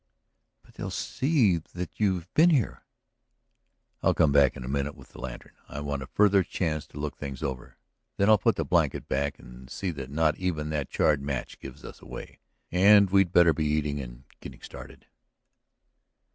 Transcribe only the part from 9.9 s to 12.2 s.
that not even that charred match gives us